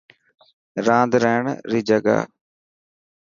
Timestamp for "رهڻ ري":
1.23-1.81